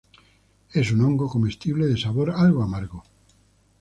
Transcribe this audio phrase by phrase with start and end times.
[0.73, 3.03] Es un hongo comestible de sabor algo amargo.